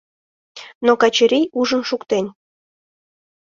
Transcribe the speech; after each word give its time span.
Но 0.85 0.91
Качырий 1.01 1.45
ужын 1.59 1.81
шуктен. 1.89 2.25